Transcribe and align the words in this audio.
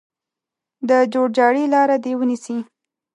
د 0.89 0.91
جوړجاړي 1.13 1.63
لاره 1.73 1.95
دې 2.03 2.13
ونیسي. 2.17 2.57